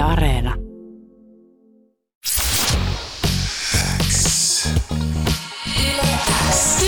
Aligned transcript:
Yle 0.00 0.08
Areena. 0.08 0.54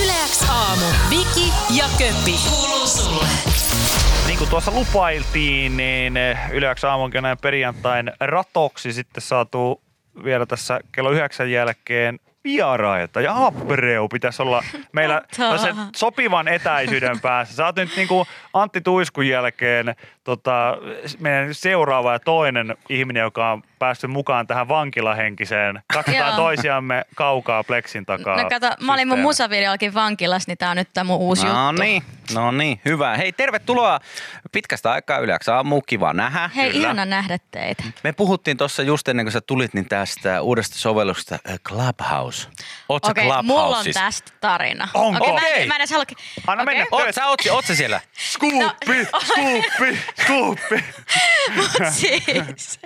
Yleäks 0.03 0.49
aamu. 0.51 0.85
Viki 1.11 1.53
ja 1.79 1.85
Köppi. 1.99 2.35
Kuuluu 2.51 2.87
sulle. 2.87 3.29
Niin 4.27 4.39
kuin 4.39 4.51
tuossa 4.51 4.71
lupailtiin, 4.71 5.77
niin 5.77 6.15
Yleäks 6.53 6.85
aamunkin 6.85 7.23
näin 7.23 7.39
perjantain 7.43 8.13
ratoksi 8.21 8.93
sitten 8.93 9.23
saatu 9.23 9.83
vielä 10.25 10.47
tässä 10.47 10.81
kello 10.93 11.11
yhdeksän 11.11 11.51
jälkeen 11.51 12.19
vieraita 12.45 13.21
ja 13.21 13.47
Abreu 13.47 14.09
pitäisi 14.09 14.43
olla 14.43 14.63
meillä 14.93 15.23
sen 15.57 15.77
sopivan 15.97 16.49
etäisyyden 16.49 17.21
päässä. 17.21 17.55
Sä 17.55 17.67
oot 17.67 17.77
nyt 17.77 17.97
niin 17.97 18.09
kuin 18.09 18.27
Antti 18.53 18.81
Tuiskun 18.81 19.29
jälkeen 19.29 19.95
tota, 20.25 20.77
meidän 21.21 21.55
seuraava 21.55 22.13
ja 22.13 22.19
toinen 22.19 22.77
ihminen, 22.89 23.21
joka 23.21 23.51
on 23.53 23.63
päässyt 23.79 24.11
mukaan 24.11 24.47
tähän 24.47 24.69
vankilahenkiseen. 24.69 25.83
Katsotaan 25.95 26.37
toisiamme 26.37 27.05
kaukaa 27.15 27.65
pleksin 27.65 28.07
takaa. 28.07 28.43
No 28.43 28.49
kato, 28.49 28.71
mä 28.81 28.95
olin 28.95 29.09
mun 29.09 29.19
musavideollakin 29.19 29.95
vankilassa, 29.95 30.51
niin 30.51 30.59
tää 30.59 30.71
on 30.71 30.77
nyt 30.77 30.89
tää 30.95 31.05
mun 31.05 31.17
uusi 31.19 31.47
No 31.47 31.67
juttu. 31.69 31.83
niin, 31.83 32.03
no 32.35 32.51
niin, 32.51 32.81
hyvä. 32.85 33.17
Hei, 33.17 33.33
tervetuloa 33.33 34.01
pitkästä 34.53 34.93
aikaa 34.93 35.19
yleensä 35.19 35.57
aamu, 35.57 35.81
kiva 35.81 36.13
nähdä. 36.13 36.51
Hei, 36.57 36.71
Kyllä. 36.71 36.85
ihana 36.85 37.05
nähdä 37.05 37.39
teitä. 37.51 37.85
Me 38.05 38.13
puhuttiin 38.13 38.57
tuossa 38.57 38.83
just 38.83 39.09
ennen 39.09 39.27
kuin 39.27 39.33
sä 39.33 39.41
tulit, 39.41 39.75
niin 39.75 39.89
tästä 39.89 40.43
uudesta 40.43 40.79
sovelluksesta 40.79 41.39
äh, 41.51 41.59
Clubhouse. 41.69 42.49
Oot 42.89 43.05
Okei, 43.05 43.27
okay, 43.27 43.43
mulla 43.43 43.79
on 43.79 43.85
tästä 43.95 44.33
tarina. 44.41 44.89
Onko? 44.95 45.25
Okei, 45.25 45.33
mä, 45.33 45.41
Okei. 45.41 45.63
en, 45.63 45.69
mä 45.69 45.75
en 45.75 45.81
edes 45.81 45.91
halua... 45.91 46.05
Anna 46.47 46.63
Okei. 46.63 46.75
mennä. 46.75 46.89
Oot 46.91 47.15
sä, 47.15 47.27
oot, 47.27 47.41
oot 47.51 47.65
sä 47.67 47.75
siellä? 47.75 48.01
Skuuppi, 48.19 49.07
skuuppi, 49.25 49.99
skuuppi. 50.23 50.85
siis, 51.91 52.81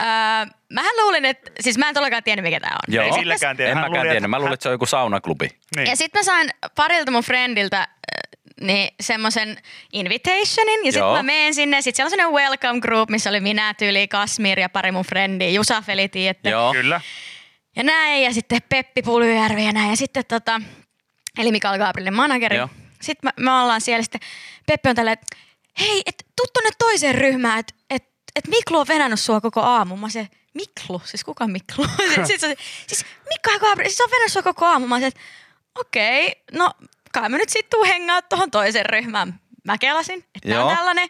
öö, 0.00 0.58
mähän 0.72 0.94
luulin, 1.02 1.24
että... 1.24 1.50
Siis 1.60 1.78
mä 1.78 1.88
en 1.88 1.94
todellakaan 1.94 2.22
tiennyt, 2.22 2.44
mikä 2.44 2.60
tää 2.60 2.72
on. 2.74 2.94
Joo. 2.94 3.04
Ei 3.04 3.12
silläkään 3.12 3.56
tiedä. 3.56 3.70
En 3.70 3.78
mäkään 3.78 4.08
tiennyt. 4.08 4.30
Mä 4.30 4.38
luulin, 4.38 4.54
että 4.54 4.62
se 4.62 4.68
on 4.68 4.74
joku 4.74 4.86
saunaklubi. 4.86 5.48
Niin. 5.76 5.86
Ja 5.86 5.96
sitten 5.96 6.18
mä 6.18 6.22
sain 6.22 6.50
parilta 6.74 7.10
mun 7.10 7.22
friendiltä 7.22 7.88
niin 8.60 8.94
semmoisen 9.00 9.56
invitationin 9.92 10.86
ja 10.86 10.92
sitten 10.92 11.12
mä 11.12 11.22
menen 11.22 11.54
sinne. 11.54 11.82
Sitten 11.82 11.96
siellä 11.96 12.06
on 12.06 12.10
semmoinen 12.10 12.50
welcome 12.50 12.80
group, 12.80 13.10
missä 13.10 13.30
oli 13.30 13.40
minä, 13.40 13.74
Tyli, 13.74 14.08
Kasmir 14.08 14.60
ja 14.60 14.68
pari 14.68 14.92
mun 14.92 15.04
frendiä. 15.04 15.48
Jusa 15.48 15.82
Feli, 15.82 16.08
tiedätte. 16.08 16.50
Joo. 16.50 16.72
Kyllä. 16.72 17.00
Ja 17.76 17.82
näin, 17.82 18.22
ja 18.22 18.34
sitten 18.34 18.62
Peppi 18.68 19.02
Pulyjärvi 19.02 19.64
ja 19.64 19.72
näin. 19.72 19.90
Ja 19.90 19.96
sitten 19.96 20.24
tota, 20.28 20.60
eli 21.38 21.52
Mikael 21.52 21.78
Gabrielin 21.78 22.14
manageri. 22.14 22.56
Joo. 22.56 22.68
Sitten 23.02 23.32
me, 23.36 23.44
me 23.44 23.50
ollaan 23.62 23.80
siellä, 23.80 24.02
sitten 24.02 24.20
Peppi 24.66 24.88
on 24.88 24.96
tälleen, 24.96 25.12
että 25.12 25.36
hei, 25.80 26.02
et, 26.06 26.26
tuu 26.36 26.46
tonne 26.52 26.70
toiseen 26.78 27.14
ryhmään, 27.14 27.58
että 27.58 27.74
et, 27.90 28.04
et 28.36 28.46
Miklu 28.46 28.78
on 28.78 28.88
venännyt 28.88 29.20
sua 29.20 29.40
koko 29.40 29.60
aamu. 29.60 29.96
Mä 29.96 30.08
se, 30.08 30.28
Miklu? 30.54 31.02
Siis 31.04 31.24
kuka 31.24 31.44
on 31.44 31.50
Miklu? 31.50 31.84
Sitten 31.84 32.26
sit 32.38 32.40
se, 32.40 32.54
siis 32.86 33.04
Mikael 33.28 33.58
Gabriel, 33.58 33.88
siis 33.88 33.96
se 33.96 34.04
on 34.04 34.10
venännyt 34.10 34.32
sua 34.32 34.42
koko 34.42 34.66
aamu. 34.66 34.86
Mä 34.86 35.00
se, 35.00 35.06
että 35.06 35.20
okei, 35.74 36.42
no 36.52 36.70
kai 37.12 37.28
mä 37.28 37.38
nyt 37.38 37.48
sit 37.48 37.70
tuu 37.70 37.84
hengaa 37.84 38.22
tuohon 38.22 38.50
toiseen 38.50 38.86
ryhmään. 38.86 39.40
Mä 39.64 39.78
kelasin, 39.78 40.24
että 40.34 40.48
Joo. 40.48 40.68
on 40.68 40.76
tällainen, 40.76 41.08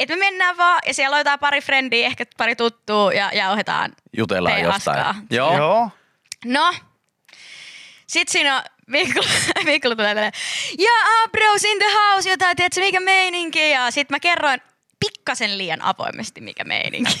että 0.00 0.16
me 0.16 0.18
mennään 0.18 0.56
vaan 0.56 0.80
ja 0.86 0.94
siellä 0.94 1.14
on 1.14 1.20
jotain 1.20 1.38
pari 1.38 1.60
frendiä, 1.60 2.06
ehkä 2.06 2.24
pari 2.36 2.56
tuttua 2.56 3.12
ja 3.12 3.30
jauhetaan 3.34 3.92
Jutellaan 4.16 4.60
jostain. 4.60 5.14
Joo. 5.30 5.56
Joo. 5.56 5.90
No, 6.44 6.74
sit 8.06 8.28
siinä 8.28 8.56
on 8.56 8.62
Miklu, 8.86 9.22
Miklu 9.64 9.96
tulee 9.96 10.14
tälleen, 10.14 10.32
ja 10.78 10.90
Abros 11.24 11.64
in 11.64 11.78
the 11.78 11.86
house, 11.98 12.30
jotain, 12.30 12.56
tiedätkö 12.56 12.80
mikä 12.80 13.00
meininki? 13.00 13.70
Ja 13.70 13.90
sit 13.90 14.10
mä 14.10 14.20
kerroin 14.20 14.60
pikkasen 15.04 15.58
liian 15.58 15.82
avoimesti, 15.82 16.40
mikä 16.40 16.64
meininki. 16.64 17.18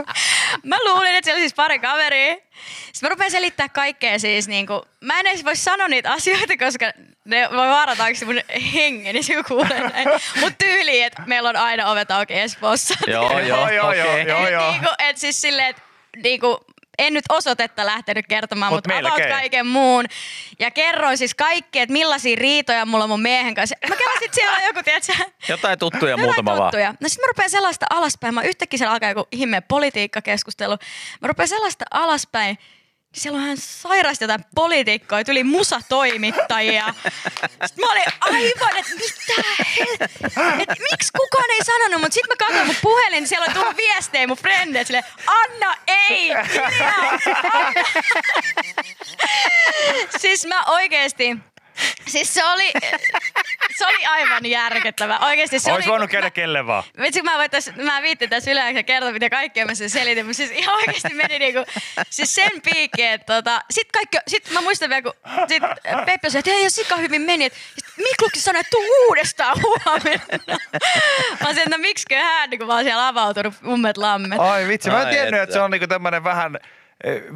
mä 0.64 0.76
luulin, 0.84 1.14
että 1.14 1.24
siellä 1.24 1.36
oli 1.36 1.42
siis 1.42 1.54
pari 1.54 1.78
kaveria. 1.78 2.34
Sitten 2.34 3.02
mä 3.02 3.08
rupean 3.08 3.30
selittää 3.30 3.68
kaikkea 3.68 4.18
siis 4.18 4.48
niinku, 4.48 4.82
mä 5.00 5.20
en 5.20 5.26
edes 5.26 5.44
voi 5.44 5.56
sanoa 5.56 5.88
niitä 5.88 6.12
asioita, 6.12 6.56
koska 6.56 6.92
ne 7.24 7.48
voi 7.50 7.68
vaarataanko 7.68 8.26
mun 8.26 8.40
hengeni, 8.74 9.18
jos 9.18 9.28
joku 9.28 9.48
kuulee 9.48 9.88
näin. 9.88 10.08
Mut 10.40 10.58
tyyli, 10.58 11.02
että 11.02 11.22
meillä 11.26 11.48
on 11.48 11.56
aina 11.56 11.90
ovet 11.90 12.10
auki 12.10 12.34
Espoossa. 12.34 12.94
Joo, 13.06 13.40
joo, 13.40 13.70
Joo, 13.70 13.92
joo, 13.92 14.16
joo, 14.18 14.48
joo. 14.48 14.68
Et 14.68 14.72
Niinku, 14.72 14.94
et 14.98 15.16
siis 15.16 15.40
silleen, 15.40 15.68
että 15.68 15.82
niinku, 16.22 16.64
en 17.00 17.14
nyt 17.14 17.24
osoitetta 17.28 17.86
lähtenyt 17.86 18.26
kertomaan, 18.26 18.72
Mut 18.72 18.76
mutta 18.76 18.98
about 18.98 19.04
melkein. 19.18 19.34
kaiken 19.40 19.66
muun. 19.66 20.04
Ja 20.58 20.70
kerroin 20.70 21.18
siis 21.18 21.34
kaikki, 21.34 21.78
että 21.80 21.92
millaisia 21.92 22.36
riitoja 22.36 22.86
mulla 22.86 23.04
on 23.04 23.10
mun 23.10 23.22
miehen 23.22 23.54
kanssa. 23.54 23.76
Mä 23.88 23.96
kelasin, 23.96 24.24
että 24.24 24.34
siellä 24.34 24.58
joku, 24.66 24.80
tiedätkö, 24.84 25.12
Jotain 25.48 25.78
tuttuja 25.78 26.10
jotain 26.10 26.26
muutama 26.26 26.50
vaan. 26.56 26.62
tuttuja. 26.62 26.94
No 27.00 27.08
sit 27.08 27.18
mä 27.20 27.26
rupean 27.26 27.50
sellaista 27.50 27.86
alaspäin. 27.90 28.34
Mä 28.34 28.42
yhtäkkiä 28.42 28.78
siellä 28.78 28.92
alkaa 28.92 29.08
joku 29.08 29.28
ihmeen 29.32 29.62
politiikkakeskustelu. 29.68 30.76
Mä 31.20 31.28
rupean 31.28 31.48
sellaista 31.48 31.84
alaspäin. 31.90 32.58
Siellä 33.14 33.36
on 33.38 33.44
ihan 33.44 33.56
sairaasti 33.56 34.24
jotain 34.24 34.44
poliitikkoja, 34.54 35.24
tuli 35.24 35.44
musatoimittajia. 35.44 36.94
Sitten 37.66 37.84
mä 37.86 37.92
olin 37.92 38.02
aivan, 38.20 38.76
että 38.76 38.92
mitä 38.94 39.42
hel- 39.76 40.02
että 40.62 40.74
miksi 40.90 41.12
kukaan 41.18 41.50
ei 41.50 41.64
sanonut, 41.64 42.00
mutta 42.00 42.14
sitten 42.14 42.30
mä 42.32 42.46
katsoin 42.46 42.66
mun 42.66 42.76
puhelin, 42.82 43.12
niin 43.12 43.26
siellä 43.28 43.44
on 43.48 43.54
tullut 43.54 43.76
viestejä 43.76 44.26
mun 44.26 44.36
frendeille 44.36 44.84
silleen, 44.86 45.04
Anna, 45.26 45.76
ei, 45.86 46.18
hiljaa, 46.18 46.44
Anna. 47.54 47.82
siis 50.18 50.46
mä 50.46 50.62
oikeesti, 50.66 51.36
siis 52.06 52.34
se 52.34 52.44
oli, 52.44 52.72
se 53.78 53.86
oli 53.86 54.06
aivan 54.06 54.46
järkyttävä. 54.46 55.18
Oikeesti 55.18 55.58
se 55.58 55.72
Olisi 55.72 55.88
oli, 55.88 55.92
voinut 55.92 56.10
käydä 56.10 56.30
kelle 56.30 56.66
vaan. 56.66 56.82
Vitsi, 57.00 57.22
mä, 57.22 57.38
voitais, 57.38 57.70
mä 57.76 58.02
viittin 58.02 58.30
tässä 58.30 58.50
yleensä 58.50 58.82
kertoa, 58.82 59.12
mitä 59.12 59.30
kaikkea 59.30 59.66
mä 59.66 59.74
sen 59.74 59.90
selitin, 59.90 60.26
mutta 60.26 60.36
siis 60.36 60.50
ihan 60.50 60.74
oikeasti 60.74 61.14
meni 61.14 61.38
niinku, 61.38 61.64
siis 62.10 62.34
sen 62.34 62.50
piikki, 62.74 63.04
että 63.04 63.34
tota, 63.34 63.60
sit 63.70 63.92
kaikki, 63.92 64.18
sit 64.28 64.50
mä 64.50 64.60
muistan 64.60 64.90
vielä, 64.90 65.02
kun 65.02 65.12
sit 65.48 65.62
Peppi 66.06 66.30
sanoi, 66.30 66.38
että 66.38 66.50
ei, 66.50 66.64
jos 66.64 66.74
sika 66.74 66.96
hyvin 66.96 67.22
meni, 67.22 67.44
että 67.44 67.58
sit 67.74 67.96
Miklukin 67.96 68.42
sanoi, 68.42 68.60
että 68.60 68.70
tuu 68.70 68.84
uudestaan 69.08 69.56
huomenna. 69.62 70.58
Mä 71.30 71.38
sanoin, 71.38 71.58
että 71.58 71.70
no 71.70 71.78
miksikö 71.78 72.16
hän, 72.16 72.50
kun 72.58 72.66
mä 72.66 72.74
oon 72.74 72.84
siellä 72.84 73.08
avautunut 73.08 73.54
ummet 73.66 73.96
lammet. 73.96 74.40
Ai 74.40 74.68
vitsi, 74.68 74.90
mä 74.90 75.02
en 75.02 75.08
tiennyt, 75.08 75.40
että 75.40 75.52
se 75.52 75.60
on 75.60 75.70
niinku 75.70 75.86
tämmönen 75.86 76.24
vähän 76.24 76.58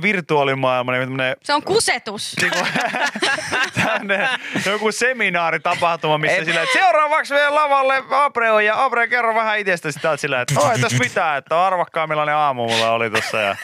virtuaalimaailma, 0.03 0.93
niin 0.93 1.03
tämmönen 1.03 1.37
Se 1.43 1.55
on 1.55 1.63
kusetus. 1.63 2.37
niinku, 2.41 2.59
on 4.67 4.73
joku 4.73 4.93
seminaaritapahtuma, 4.93 6.19
missä 6.19 6.37
Et- 6.37 6.45
sillä, 6.45 6.63
että 6.63 6.79
seuraavaksi 6.79 7.35
vielä 7.35 7.55
lavalle 7.55 8.03
Abreu 8.11 8.59
ja 8.59 8.85
Abreu 8.85 9.09
kerro 9.09 9.35
vähän 9.35 9.59
itsestä 9.59 9.93
sitten 9.93 10.03
täältä 10.03 10.21
sillä, 10.21 10.41
että 10.41 10.61
oi 10.61 10.79
tässä 10.79 10.99
mitään, 10.99 11.39
että 11.39 11.67
arvakkaa 11.67 12.07
millainen 12.07 12.35
aamu 12.35 12.69
mulla 12.69 12.91
oli 12.91 13.11
tossa. 13.11 13.39
Ja, 13.41 13.57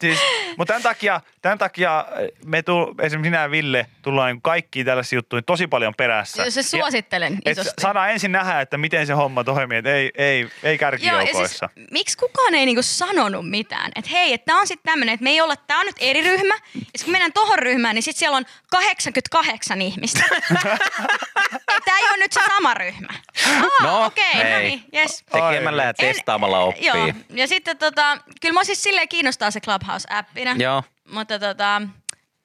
siis, 0.00 0.18
mutta 0.56 0.72
tämän 0.72 0.82
takia, 0.82 1.20
tämän 1.42 1.58
takia 1.58 2.04
me 2.44 2.62
tul, 2.62 2.84
esimerkiksi 2.86 3.18
minä 3.30 3.42
ja 3.42 3.50
Ville 3.50 3.86
tullaan 4.02 4.42
kaikkiin 4.42 4.86
tällaisiin 4.86 5.16
juttuihin 5.16 5.44
tosi 5.44 5.66
paljon 5.66 5.94
perässä. 5.96 6.50
Se 6.50 6.62
suosittelen 6.62 7.38
Et 7.44 7.58
isosti. 7.58 7.80
saadaan 7.80 8.10
ensin 8.10 8.32
nähdä, 8.32 8.60
että 8.60 8.78
miten 8.78 9.06
se 9.06 9.12
homma 9.12 9.44
toimii, 9.44 9.78
että 9.78 9.94
ei, 9.94 10.10
ei, 10.14 10.24
ei 10.24 10.42
Joo, 10.42 10.48
ja 10.62 10.68
siis, 10.68 10.78
kärkijoukoissa. 10.80 11.68
miksi 11.90 12.16
kukaan 12.18 12.54
ei 12.54 12.66
niinku 12.66 12.82
sanonut 12.82 13.50
mitään? 13.50 13.92
Että 13.96 14.10
hei, 14.10 14.32
että 14.32 14.54
on 14.56 14.66
sitten 14.66 14.91
tämmönen, 14.92 15.14
että 15.14 15.24
me 15.24 15.30
ei 15.30 15.40
olla, 15.40 15.56
tää 15.56 15.78
on 15.78 15.86
nyt 15.86 15.96
eri 16.00 16.20
ryhmä. 16.22 16.54
Ja 16.74 16.80
sit 16.96 17.04
kun 17.04 17.12
mennään 17.12 17.32
tohon 17.32 17.58
ryhmään, 17.58 17.94
niin 17.94 18.02
sit 18.02 18.16
siellä 18.16 18.36
on 18.36 18.44
88 18.70 19.82
ihmistä. 19.82 20.20
tää 21.84 21.98
ei 21.98 22.08
ole 22.08 22.16
nyt 22.18 22.32
se 22.32 22.40
sama 22.46 22.74
ryhmä. 22.74 23.08
Aa, 23.46 23.86
No, 23.86 24.04
okei, 24.04 24.24
okay, 24.30 24.44
no 24.44 24.50
hei. 24.56 24.68
niin, 24.68 24.84
yes. 24.96 25.24
Tekemällä 25.32 25.82
ja 25.82 25.88
En- 25.88 25.94
testaamalla 26.14 26.58
oppii. 26.58 26.86
Joo, 26.86 26.96
ja 27.30 27.46
sitten 27.48 27.78
tota, 27.78 28.18
kyllä 28.40 28.52
mä 28.54 28.64
siis 28.64 28.82
silleen 28.82 29.08
kiinnostaa 29.08 29.50
se 29.50 29.60
Clubhouse-appina. 29.60 30.62
Joo. 30.62 30.82
Mutta 31.10 31.38
tota, 31.38 31.82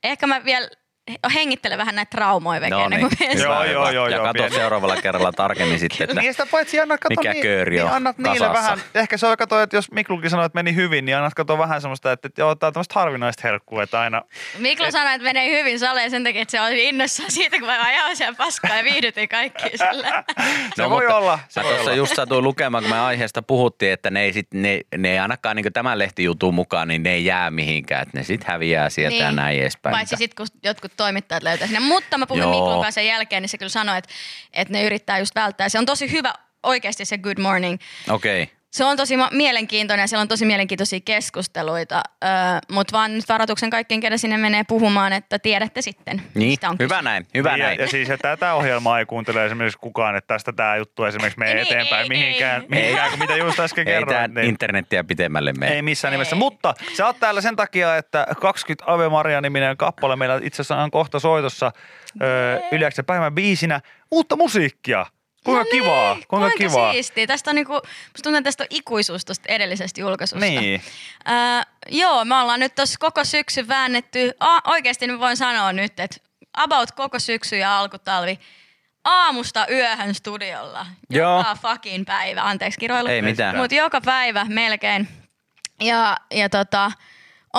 ehkä 0.04 0.28
mä 0.28 0.46
vielä 0.46 0.70
hengittelen 1.34 1.78
vähän 1.78 1.96
näitä 1.96 2.10
traumoja 2.10 2.62
veke 2.62 2.70
No 2.76 2.90
niin. 2.90 3.00
kuin 3.02 3.40
Joo, 3.42 3.64
joo, 3.64 3.90
joo, 3.92 4.08
Ja 4.08 4.16
joo, 4.16 4.26
katso 4.26 4.44
pieni. 4.44 4.56
seuraavalla 4.56 5.02
kerralla 5.02 5.32
tarkemmin 5.32 5.80
sitten, 5.80 6.10
että 6.10 6.22
Niin 6.22 6.34
sitä 6.34 6.46
paitsi 6.52 6.80
annat 6.80 7.00
kato 7.00 7.22
mikä 7.22 7.34
niin, 7.34 7.42
kööri 7.42 7.82
on 7.82 7.86
niin 7.88 7.96
annat 7.96 8.18
niille 8.18 8.40
kasassa. 8.48 8.62
vähän, 8.62 8.80
ehkä 8.96 9.18
se 9.18 9.28
on 9.28 9.38
kato, 9.38 9.62
että 9.62 9.76
jos 9.76 9.92
Miklukin 9.92 10.30
sanoo, 10.30 10.46
että 10.46 10.58
meni 10.58 10.76
hyvin, 10.76 11.06
niin 11.06 11.18
annat 11.18 11.34
kato 11.34 11.58
vähän 11.58 11.82
semmoista, 11.82 12.12
että, 12.12 12.28
että 12.28 12.42
joo, 12.42 12.56
tää 12.56 12.68
on 12.68 12.74
tämmöistä 12.74 12.94
harvinaista 13.00 13.42
herkkua, 13.44 13.84
että 13.84 14.00
aina, 14.00 14.22
Miklu 14.58 14.92
sanoi, 14.92 15.14
että 15.16 15.24
menee 15.24 15.60
hyvin 15.60 15.80
saleen 15.80 16.12
sen 16.12 16.24
takia, 16.24 16.42
että 16.42 16.52
se 16.52 16.62
oli 16.62 16.90
innossaan 16.90 17.32
siitä, 17.32 17.58
kun 17.60 17.68
mä 17.68 17.84
ajan 17.86 18.16
siellä 18.16 18.36
paskaa 18.38 18.78
ja 18.78 18.84
viihdytin 18.84 19.30
kaikki 19.30 19.70
sillä. 19.78 20.24
se 20.76 20.90
voi 20.90 21.08
olla, 21.08 21.40
se 21.50 21.62
voi 21.64 21.70
tuossa 21.70 21.84
olla. 21.90 21.98
just 21.98 22.16
satuin 22.16 22.44
lukemaan, 22.44 22.84
kun 22.84 22.92
me 22.94 23.00
aiheesta 23.00 23.42
puhuttiin, 23.42 23.92
että 23.92 24.10
ne 24.10 24.22
ei, 24.22 24.34
sit, 24.34 24.48
ne, 24.54 24.82
ne 24.98 25.12
ei 25.12 25.20
ainakaan 25.20 25.56
niin 25.56 25.74
tämän 25.74 26.00
lehtijutun 26.00 26.54
mukaan, 26.54 26.88
niin 26.88 27.04
ne 27.04 27.14
ei 27.14 27.26
jää 27.26 27.52
mihinkään. 27.52 28.02
Että 28.02 28.18
ne 28.18 28.24
sitten 28.24 28.52
häviää 28.52 28.90
sieltä 28.90 29.14
niin. 29.14 29.24
ja 29.24 29.32
näin 29.32 29.62
edespäin. 29.62 29.94
Paitsi 29.96 30.16
sitten, 30.16 30.36
kun 30.36 30.60
jotkut 30.64 30.92
toimittajat 30.98 31.44
löytää 31.44 31.68
sinne. 31.68 31.80
Mutta 31.80 32.18
mä 32.18 32.28
puhuin 32.28 32.42
Joo. 32.42 32.52
Miklun 32.52 32.84
kanssa 32.84 32.92
sen 32.92 33.08
jälkeen, 33.08 33.44
niin 33.44 33.50
se 33.50 33.58
kyllä 33.58 33.70
sanoi, 33.70 33.98
että, 33.98 34.14
että 34.54 34.74
ne 34.74 34.84
yrittää 34.84 35.20
just 35.20 35.36
välttää. 35.36 35.70
Se 35.70 35.80
on 35.80 35.86
tosi 35.86 36.12
hyvä 36.12 36.34
oikeasti 36.64 37.06
se 37.06 37.18
good 37.18 37.40
morning. 37.42 37.80
Okei. 38.10 38.44
Okay. 38.44 38.57
Se 38.72 38.84
on 38.86 38.98
tosi 38.98 39.16
mielenkiintoinen 39.32 40.04
ja 40.04 40.08
siellä 40.08 40.22
on 40.22 40.28
tosi 40.28 40.46
mielenkiintoisia 40.46 41.00
keskusteluita, 41.06 42.02
öö, 42.24 42.30
mutta 42.72 42.98
vaan 42.98 43.14
nyt 43.14 43.30
varoituksen 43.30 43.70
kaikkien, 43.70 44.00
ketä 44.00 44.18
sinne 44.18 44.38
menee 44.38 44.64
puhumaan, 44.68 45.14
että 45.14 45.40
tiedätte 45.40 45.82
sitten. 45.82 46.22
Niin, 46.36 46.50
mistä 46.50 46.70
on 46.70 46.76
hyvä 46.80 46.96
kyse. 46.96 47.04
näin, 47.04 47.28
hyvä 47.36 47.52
ja, 47.52 47.58
näin. 47.58 47.80
ja 47.80 47.88
siis 47.88 48.10
että 48.10 48.28
tätä 48.30 48.54
ohjelmaa 48.54 49.00
ei 49.00 49.06
kuuntele 49.06 49.46
esimerkiksi 49.46 49.80
kukaan, 49.80 50.16
että 50.16 50.34
tästä 50.34 50.54
tämä 50.54 50.76
juttu 50.76 51.04
esimerkiksi 51.04 51.40
menee 51.40 51.54
Ei, 51.54 51.64
niin, 51.64 51.74
eteenpäin 51.74 52.04
ei, 52.04 52.10
mihinkään, 52.10 52.62
ei. 52.62 52.68
mihinkään 52.70 53.10
kuin 53.10 53.20
mitä 53.20 53.36
just 53.36 53.60
äsken 53.60 53.88
Ei 53.88 53.94
kerroin. 53.94 54.34
tämä 54.34 54.46
internettiä 54.46 55.04
pitemmälle 55.04 55.54
mene. 55.54 55.74
Ei 55.76 55.82
missään 55.82 56.12
nimessä. 56.12 56.36
Ei. 56.36 56.40
Mutta 56.40 56.74
sä 56.98 57.06
oot 57.06 57.20
täällä 57.20 57.42
sen 57.42 57.56
takia, 57.56 57.98
että 57.98 58.28
20 58.42 58.94
Ave 58.94 59.10
Maria-niminen 59.10 59.78
kappale 59.78 60.16
meillä 60.16 60.40
itse 60.44 60.62
asiassa 60.62 60.84
on 60.84 60.92
kohta 60.92 61.20
soitossa 61.20 61.72
öö, 62.22 62.60
Yleäksen 62.72 63.06
päivän 63.06 63.36
biisinä. 63.36 63.82
Uutta 64.12 64.36
musiikkia. 64.36 65.06
Kuinka 65.48 65.64
No 65.64 65.70
niin, 65.72 65.84
kivaa. 65.84 66.14
Kuinka, 66.14 66.28
kuinka 66.28 66.58
kivaa. 66.58 66.92
siistiä. 66.94 67.28
Tästä 67.28 67.52
on 67.52 67.56
niinku, 67.56 67.74
musta 67.74 68.24
tuntuu, 68.24 68.38
että 68.38 68.48
tästä 68.48 68.64
on 68.64 68.68
ikuisuus 68.70 69.26
tuosta 69.26 69.46
edellisestä 69.54 70.02
julkaisusta. 70.02 70.46
Niin. 70.46 70.82
Äh, 71.30 71.66
joo, 71.90 72.26
me 72.26 72.36
ollaan 72.36 72.60
nyt 72.60 72.76
tuossa 72.76 73.00
koko 73.00 73.24
syksy 73.26 73.68
väännetty, 73.68 74.32
a, 74.40 74.72
oikeasti 74.72 75.08
nyt 75.08 75.20
voin 75.20 75.38
sanoa 75.38 75.74
nyt, 75.74 76.00
että 76.00 76.18
about 76.54 76.92
koko 76.92 77.20
syksy 77.20 77.56
ja 77.58 77.80
alkutalvi 77.80 78.40
aamusta 79.04 79.66
yöhön 79.72 80.14
studiolla. 80.16 80.86
Joo. 81.10 81.38
Joka 81.38 81.56
fucking 81.56 82.06
päivä, 82.06 82.44
anteeksi 82.44 82.80
kiroilu. 82.80 83.08
Ei 83.08 83.22
mitään. 83.22 83.58
Mutta 83.58 83.76
joka 83.76 84.02
päivä 84.02 84.46
melkein. 84.50 85.08
Ja, 85.82 86.18
ja 86.32 86.50
tota, 86.50 86.92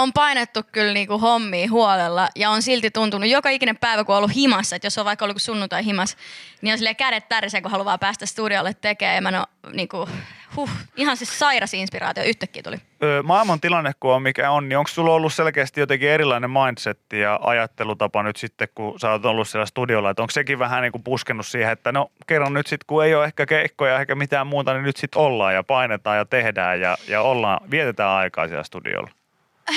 on 0.02 0.12
painettu 0.12 0.60
kyllä 0.72 0.92
niinku 0.92 1.18
hommia 1.18 1.70
huolella 1.70 2.28
ja 2.36 2.50
on 2.50 2.62
silti 2.62 2.90
tuntunut 2.90 3.28
joka 3.28 3.50
ikinen 3.50 3.76
päivä, 3.76 4.04
kun 4.04 4.14
on 4.14 4.18
ollut 4.18 4.36
himassa, 4.36 4.76
että 4.76 4.86
jos 4.86 4.98
on 4.98 5.04
vaikka 5.04 5.24
ollut 5.24 5.42
sunnuntai 5.42 5.84
himas, 5.84 6.16
niin 6.62 6.72
on 6.72 6.78
silleen 6.78 6.96
kädet 6.96 7.28
tärisee, 7.28 7.60
kun 7.60 7.70
haluaa 7.70 7.98
päästä 7.98 8.26
studiolle 8.26 8.74
tekemään. 8.74 9.14
Ja 9.14 9.20
mä 9.22 9.30
no, 9.30 9.44
niinku, 9.72 10.08
huh, 10.56 10.70
ihan 10.96 11.16
siis 11.16 11.38
sairas 11.38 11.74
inspiraatio 11.74 12.24
yhtäkkiä 12.24 12.62
tuli. 12.62 12.76
Öö, 13.02 13.22
maailman 13.22 13.60
tilanne 13.60 13.92
kun 14.00 14.14
on 14.14 14.22
mikä 14.22 14.50
on, 14.50 14.68
niin 14.68 14.78
onko 14.78 14.88
sulla 14.88 15.14
ollut 15.14 15.34
selkeästi 15.34 15.80
jotenkin 15.80 16.08
erilainen 16.08 16.50
mindset 16.50 17.00
ja 17.12 17.40
ajattelutapa 17.42 18.22
nyt 18.22 18.36
sitten, 18.36 18.68
kun 18.74 19.00
sä 19.00 19.10
oot 19.10 19.24
ollut 19.24 19.48
siellä 19.48 19.66
studiolla, 19.66 20.10
että 20.10 20.22
onko 20.22 20.30
sekin 20.30 20.58
vähän 20.58 20.82
niin 20.82 20.92
kuin 20.92 21.02
puskenut 21.02 21.46
siihen, 21.46 21.72
että 21.72 21.92
no 21.92 22.10
kerran 22.26 22.52
nyt 22.52 22.66
sitten, 22.66 22.86
kun 22.86 23.04
ei 23.04 23.14
ole 23.14 23.24
ehkä 23.24 23.46
keikkoja 23.46 24.00
eikä 24.00 24.14
mitään 24.14 24.46
muuta, 24.46 24.72
niin 24.72 24.84
nyt 24.84 24.96
sitten 24.96 25.22
ollaan 25.22 25.54
ja 25.54 25.62
painetaan 25.62 26.16
ja 26.16 26.24
tehdään 26.24 26.80
ja, 26.80 26.96
ja 27.08 27.22
ollaan, 27.22 27.70
vietetään 27.70 28.10
aikaa 28.10 28.48
siellä 28.48 28.64
studiolla. 28.64 29.10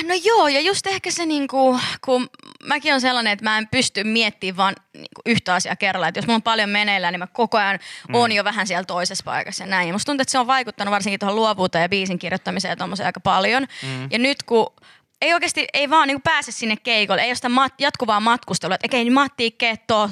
No 0.03 0.13
joo, 0.23 0.47
ja 0.47 0.59
just 0.59 0.87
ehkä 0.87 1.11
se, 1.11 1.25
niinku, 1.25 1.79
kun 2.05 2.29
mäkin 2.63 2.93
on 2.93 3.01
sellainen, 3.01 3.33
että 3.33 3.43
mä 3.45 3.57
en 3.57 3.67
pysty 3.67 4.03
miettimään 4.03 4.57
vaan 4.57 4.75
niinku, 4.93 5.21
yhtä 5.25 5.53
asiaa 5.53 5.75
kerralla. 5.75 6.07
Että 6.07 6.17
jos 6.17 6.27
mulla 6.27 6.35
on 6.35 6.41
paljon 6.41 6.69
meneillään, 6.69 7.13
niin 7.13 7.19
mä 7.19 7.27
koko 7.27 7.57
ajan 7.57 7.79
mm. 8.09 8.15
on 8.15 8.31
jo 8.31 8.43
vähän 8.43 8.67
siellä 8.67 8.83
toisessa 8.83 9.23
paikassa 9.23 9.63
ja 9.63 9.67
näin. 9.67 9.87
Ja 9.87 9.93
musta 9.93 10.05
tuntuu, 10.05 10.21
että 10.21 10.31
se 10.31 10.39
on 10.39 10.47
vaikuttanut 10.47 10.91
varsinkin 10.91 11.19
tuohon 11.19 11.35
luovuuteen 11.35 11.81
ja 11.81 11.89
biisin 11.89 12.19
kirjoittamiseen 12.19 12.71
ja 12.71 12.75
tommoseen 12.75 13.07
aika 13.07 13.19
paljon. 13.19 13.67
Mm. 13.83 14.07
Ja 14.11 14.19
nyt 14.19 14.43
kun 14.43 14.73
ei 15.21 15.33
oikeasti, 15.33 15.67
ei 15.73 15.89
vaan 15.89 16.07
niinku 16.07 16.21
pääse 16.23 16.51
sinne 16.51 16.75
keikolle, 16.75 17.21
ei 17.21 17.29
ole 17.29 17.35
sitä 17.35 17.49
mat, 17.49 17.73
jatkuvaa 17.79 18.19
matkustelua, 18.19 18.75
että 18.75 18.87
okei, 18.87 19.03
niin 19.03 19.13
Matti 19.13 19.51
Ketto 19.51 20.09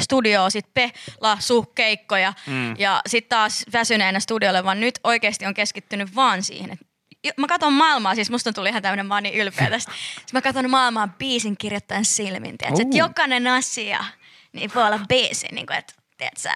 studioon, 0.00 0.50
sit 0.50 0.74
Pela, 0.74 1.36
su, 1.40 1.62
keikkoja 1.62 2.32
mm. 2.46 2.74
ja 2.78 3.00
sitten 3.06 3.28
taas 3.28 3.64
väsyneenä 3.72 4.20
studiolle, 4.20 4.64
vaan 4.64 4.80
nyt 4.80 5.00
oikeasti 5.04 5.46
on 5.46 5.54
keskittynyt 5.54 6.14
vaan 6.14 6.42
siihen, 6.42 6.70
että 6.70 6.86
mä 7.36 7.46
katson 7.46 7.72
maailmaa, 7.72 8.14
siis 8.14 8.30
musta 8.30 8.52
tuli 8.52 8.68
ihan 8.68 8.82
tämmöinen, 8.82 9.06
mä 9.06 9.14
oon 9.14 9.22
niin 9.22 9.34
ylpeä 9.34 9.70
tästä. 9.70 9.92
Siis 10.14 10.32
mä 10.32 10.42
katson 10.42 10.70
maailmaa 10.70 11.08
biisin 11.08 11.56
kirjoittajan 11.56 12.04
silmin, 12.04 12.58
tiedätkö, 12.58 12.82
että 12.82 12.96
jokainen 12.96 13.46
asia 13.46 14.04
niin 14.52 14.70
voi 14.74 14.86
olla 14.86 15.00
biisi, 15.08 15.48
niin 15.52 15.66
kuin, 15.66 15.76
että 15.76 15.94
tiedätkö, 16.18 16.48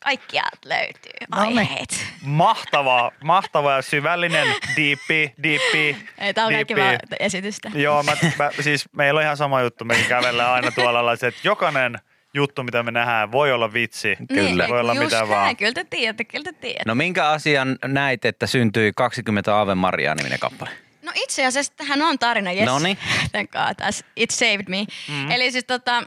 kaikkialta 0.00 0.58
löytyy 0.64 1.12
aiheet. 1.30 2.06
Mahtava, 2.22 3.12
mahtava 3.24 3.72
ja 3.72 3.82
syvällinen, 3.82 4.48
diippi, 4.76 5.34
diippi, 5.42 5.96
Ei, 6.18 6.34
tää 6.34 6.46
on 6.46 6.52
kaikki 6.52 6.76
vaan 6.76 6.98
esitystä. 7.20 7.70
Joo, 7.74 8.02
mä, 8.02 8.12
mä, 8.38 8.50
siis 8.60 8.88
meillä 8.92 9.18
on 9.18 9.24
ihan 9.24 9.36
sama 9.36 9.60
juttu, 9.60 9.84
mekin 9.84 10.06
kävellään 10.06 10.50
aina 10.50 10.70
tuolla 10.70 11.12
että 11.12 11.40
jokainen 11.44 11.98
juttu, 12.34 12.62
mitä 12.62 12.82
me 12.82 12.90
nähdään, 12.90 13.32
voi 13.32 13.52
olla 13.52 13.72
vitsi. 13.72 14.16
Kyllä. 14.28 14.68
Voi 14.68 14.80
olla 14.80 14.94
just 14.94 15.04
mitä 15.04 15.16
näin, 15.16 15.28
vaan. 15.28 15.56
Kyllä 15.56 15.72
te 15.72 15.84
tiedätte, 15.84 16.24
kyllä 16.24 16.44
te 16.44 16.52
tiedätte. 16.52 16.84
No 16.86 16.94
minkä 16.94 17.28
asian 17.28 17.78
näit, 17.84 18.24
että 18.24 18.46
syntyi 18.46 18.92
20 18.96 19.60
Ave 19.60 19.74
Maria 19.74 20.14
niminen 20.14 20.38
kappale? 20.38 20.70
No 21.02 21.12
itse 21.14 21.46
asiassa 21.46 21.72
tähän 21.76 22.02
on 22.02 22.18
tarina, 22.18 22.52
yes. 22.52 22.68
God, 23.52 23.74
that's, 23.82 24.04
it 24.16 24.30
saved 24.30 24.64
me. 24.68 24.86
Mm. 25.08 25.30
Eli 25.30 25.52
siis 25.52 25.64
tota, 25.64 26.02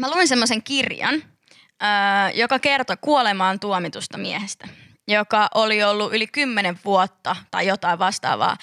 mä 0.00 0.10
luin 0.10 0.28
semmoisen 0.28 0.62
kirjan, 0.62 1.14
äh, 1.14 2.34
joka 2.34 2.58
kertoi 2.58 2.96
kuolemaan 3.00 3.60
tuomitusta 3.60 4.18
miehestä, 4.18 4.68
joka 5.08 5.48
oli 5.54 5.82
ollut 5.84 6.14
yli 6.14 6.26
kymmenen 6.26 6.78
vuotta 6.84 7.36
tai 7.50 7.66
jotain 7.66 7.98
vastaavaa 7.98 8.56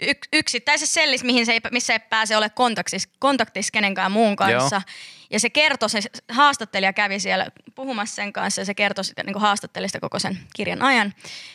yk, 0.00 0.18
yksittäisessä 0.32 0.94
sellissä, 0.94 1.26
mihin 1.26 1.46
se 1.46 1.52
ei, 1.52 1.60
missä 1.70 1.92
ei 1.92 1.98
pääse 1.98 2.36
ole 2.36 2.50
kontaktissa, 2.50 3.08
kontaktissa 3.18 3.70
kenenkään 3.72 4.12
muun 4.12 4.36
kanssa. 4.36 4.76
Joo. 4.76 5.15
Ja 5.30 5.40
se 5.40 5.50
kertoi, 5.50 5.90
se 5.90 6.00
haastattelija 6.28 6.92
kävi 6.92 7.20
siellä 7.20 7.46
puhumassa 7.74 8.14
sen 8.14 8.32
kanssa 8.32 8.60
ja 8.60 8.64
se 8.64 8.74
kertoi 8.74 9.04
sitä, 9.04 9.22
niin 9.22 9.40
haastatteli 9.40 9.88
sitä 9.88 10.00
koko 10.00 10.18
sen 10.18 10.38
kirjan 10.56 10.82
ajan. 10.82 11.14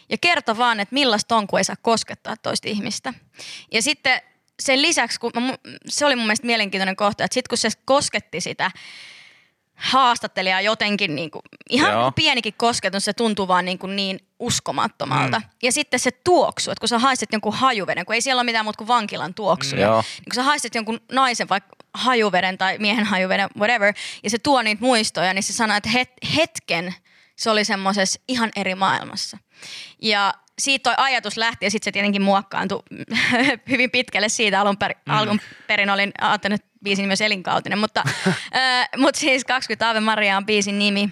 Ja 0.09 0.17
kertoi 0.17 0.57
vaan, 0.57 0.79
että 0.79 0.93
millaista 0.93 1.35
on, 1.35 1.47
kun 1.47 1.59
ei 1.59 1.63
saa 1.63 1.75
koskettaa 1.81 2.37
toista 2.37 2.69
ihmistä. 2.69 3.13
Ja 3.71 3.81
sitten 3.81 4.21
sen 4.59 4.81
lisäksi, 4.81 5.19
kun 5.19 5.31
mä, 5.35 5.53
se 5.87 6.05
oli 6.05 6.15
mun 6.15 6.25
mielestä 6.25 6.47
mielenkiintoinen 6.47 6.95
kohta, 6.95 7.23
että 7.23 7.33
sitten 7.33 7.49
kun 7.49 7.57
se 7.57 7.69
kosketti 7.85 8.41
sitä 8.41 8.71
haastattelijaa 9.81 10.61
jotenkin, 10.61 11.15
niin 11.15 11.31
kuin, 11.31 11.41
ihan 11.69 11.91
Joo. 11.91 12.11
pienikin 12.11 12.53
kosketus, 12.57 13.05
se 13.05 13.13
tuntuu 13.13 13.47
vaan 13.47 13.65
niin, 13.65 13.79
kuin 13.79 13.95
niin 13.95 14.19
uskomattomalta. 14.39 15.39
Mm. 15.39 15.45
Ja 15.63 15.71
sitten 15.71 15.99
se 15.99 16.11
tuoksu, 16.11 16.71
että 16.71 16.79
kun 16.79 16.87
sä 16.87 16.99
haistat 16.99 17.33
jonkun 17.33 17.53
hajuveden, 17.53 18.05
kun 18.05 18.15
ei 18.15 18.21
siellä 18.21 18.39
ole 18.39 18.45
mitään 18.45 18.65
muuta 18.65 18.77
kuin 18.77 18.87
vankilan 18.87 19.33
tuoksuja, 19.33 19.81
Joo. 19.81 20.01
niin 20.01 20.25
kun 20.25 20.35
sä 20.35 20.43
haistat 20.43 20.75
jonkun 20.75 20.99
naisen 21.11 21.49
vaikka 21.49 21.75
hajuveden 21.93 22.57
tai 22.57 22.77
miehen 22.77 23.05
hajuveden, 23.05 23.49
whatever, 23.57 23.93
ja 24.23 24.29
se 24.29 24.37
tuo 24.37 24.61
niitä 24.61 24.81
muistoja, 24.81 25.33
niin 25.33 25.43
se 25.43 25.53
sanoo, 25.53 25.77
että 25.77 25.89
het, 25.89 26.09
hetken 26.35 26.95
se 27.35 27.49
oli 27.49 27.65
semmoisessa 27.65 28.19
ihan 28.27 28.51
eri 28.55 28.75
maailmassa. 28.75 29.37
Ja 30.01 30.33
siitä 30.61 30.83
toi 30.83 30.93
ajatus 30.97 31.37
lähti 31.37 31.65
ja 31.65 31.71
sitten 31.71 31.85
se 31.85 31.91
tietenkin 31.91 32.21
muokkaantui 32.21 32.83
hyvin 33.69 33.91
pitkälle 33.91 34.29
siitä. 34.29 34.61
Alun, 34.61 34.77
per, 34.77 34.95
mm. 35.05 35.13
alun 35.13 35.39
perin 35.67 35.89
olin 35.89 36.11
ajattelut, 36.21 36.59
että 36.59 36.71
biisin 36.83 37.09
olisi 37.09 37.25
elinkautinen, 37.25 37.79
mutta, 37.79 38.03
äh, 38.55 38.89
mutta 38.97 39.19
siis 39.19 39.45
20 39.45 39.89
Ave 39.89 39.99
Maria 39.99 40.37
on 40.37 40.45
biisin 40.45 40.79
nimi. 40.79 41.09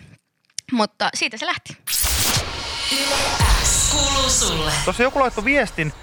Mutta 0.72 1.10
siitä 1.13 1.38
se 1.38 1.46
lähti. 1.46 1.78
X 1.92 3.92
kuuluu 3.92 4.30
sulle. 4.30 4.72
Tuossa 4.84 5.04
joku 5.04 5.19
laittoi 5.19 5.46
viestin, 5.46 5.94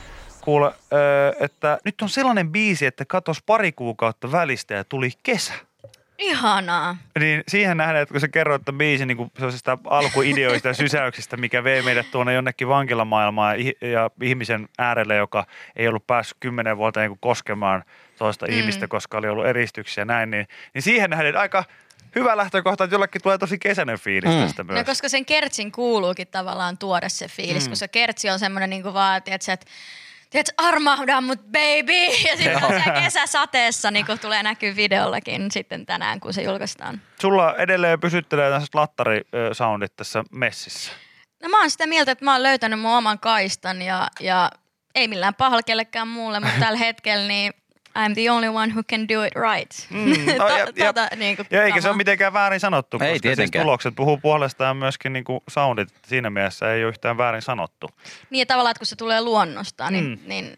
kuule, 0.40 0.72
öö, 0.92 1.32
että 1.40 1.78
nyt 1.84 2.02
on 2.02 2.08
sellainen 2.08 2.52
biisi, 2.52 2.86
että 2.86 3.04
katos 3.04 3.42
pari 3.42 3.72
kuukautta 3.72 4.32
välistä 4.32 4.74
ja 4.74 4.84
tuli 4.84 5.10
kesä. 5.22 5.52
Ihanaa. 6.18 6.96
Niin 7.18 7.42
siihen 7.48 7.76
nähdään, 7.76 8.02
että 8.02 8.12
kun 8.12 8.20
se 8.20 8.28
kerroit 8.28 8.64
tämän 8.64 8.78
biisin 8.78 9.08
niin 9.08 9.30
sellaisista 9.36 9.78
alkuideoista 9.84 10.68
ja 10.68 10.74
sysäyksistä, 10.84 11.36
mikä 11.36 11.64
vei 11.64 11.82
meidät 11.82 12.10
tuonne 12.10 12.34
jonnekin 12.34 12.68
vankilamaailmaan 12.68 13.56
ja, 13.60 13.72
ja 13.88 14.10
ihmisen 14.22 14.68
äärelle, 14.78 15.16
joka 15.16 15.46
ei 15.76 15.88
ollut 15.88 16.06
päässyt 16.06 16.36
kymmenen 16.40 16.76
vuotta 16.76 17.00
niin 17.00 17.18
koskemaan 17.20 17.84
toista 18.18 18.46
mm. 18.46 18.52
ihmistä, 18.52 18.88
koska 18.88 19.18
oli 19.18 19.28
ollut 19.28 19.46
eristyksiä 19.46 20.00
ja 20.00 20.04
näin, 20.04 20.30
niin, 20.30 20.46
niin 20.74 20.82
siihen 20.82 21.10
nähdään, 21.10 21.28
että 21.28 21.40
aika 21.40 21.64
hyvä 22.14 22.36
lähtökohta, 22.36 22.84
että 22.84 22.94
jollekin 22.94 23.22
tulee 23.22 23.38
tosi 23.38 23.58
kesäinen 23.58 23.98
fiilis 23.98 24.34
mm. 24.34 24.40
tästä 24.40 24.64
myös. 24.64 24.78
No 24.78 24.84
koska 24.84 25.08
sen 25.08 25.24
kertsin 25.24 25.72
kuuluukin 25.72 26.28
tavallaan 26.28 26.78
tuoda 26.78 27.08
se 27.08 27.28
fiilis, 27.28 27.64
mm. 27.64 27.70
kun 27.70 27.76
se 27.76 27.88
kertsi 27.88 28.30
on 28.30 28.38
semmoinen 28.38 28.70
niin 28.70 28.82
kuin 28.82 28.94
vaan, 28.94 29.16
että 29.16 29.30
tiedätkö, 30.30 30.54
armahda 30.56 31.20
mut 31.20 31.40
baby. 31.40 32.04
Ja 32.28 32.36
sitten 32.36 33.02
kesäsateessa 33.04 33.90
niin 33.90 34.06
kuin 34.06 34.18
tulee 34.18 34.42
näkyy 34.42 34.76
videollakin 34.76 35.50
sitten 35.50 35.86
tänään, 35.86 36.20
kun 36.20 36.32
se 36.32 36.42
julkaistaan. 36.42 37.00
Sulla 37.20 37.54
edelleen 37.56 38.00
pysyttelee 38.00 38.46
tällaiset 38.46 38.74
lattarisoundit 38.74 39.96
tässä 39.96 40.24
messissä. 40.30 40.92
No 41.42 41.48
mä 41.48 41.60
oon 41.60 41.70
sitä 41.70 41.86
mieltä, 41.86 42.12
että 42.12 42.24
mä 42.24 42.32
oon 42.32 42.42
löytänyt 42.42 42.80
mun 42.80 42.96
oman 42.96 43.18
kaistan 43.18 43.82
ja, 43.82 44.08
ja 44.20 44.50
ei 44.94 45.08
millään 45.08 45.34
pahalla 45.34 45.62
kellekään 45.62 46.08
muulle, 46.08 46.40
mutta 46.40 46.60
tällä 46.60 46.78
hetkellä 46.78 47.28
niin 47.28 47.52
I'm 47.96 48.14
the 48.14 48.30
only 48.30 48.48
one 48.48 48.72
who 48.72 48.82
can 48.90 49.08
do 49.08 49.22
it 49.24 49.32
right. 49.34 49.86
Mm, 49.90 50.38
no, 50.38 50.48
ja, 50.48 50.58
ja, 50.76 50.92
tota, 50.92 51.08
niin 51.16 51.36
kuin 51.36 51.46
ja 51.50 51.64
eikä 51.64 51.80
se 51.80 51.88
ole 51.88 51.96
mitenkään 51.96 52.32
väärin 52.32 52.60
sanottu, 52.60 52.98
Ei 53.00 53.12
koska 53.12 53.34
siis 53.36 53.50
tulokset 53.50 53.94
puhuu 53.94 54.18
puolestaan 54.18 54.76
myöskin 54.76 55.12
niin 55.12 55.24
kuin 55.24 55.40
soundit. 55.50 55.88
Siinä 56.06 56.30
mielessä 56.30 56.72
ei 56.72 56.82
ole 56.84 56.88
yhtään 56.88 57.18
väärin 57.18 57.42
sanottu. 57.42 57.90
Niin 58.30 58.38
ja 58.38 58.46
tavallaan, 58.46 58.70
että 58.70 58.78
kun 58.80 58.86
se 58.86 58.96
tulee 58.96 59.20
luonnostaan, 59.20 59.92
niin, 59.92 60.04
Mm. 60.04 60.18
niin 60.26 60.52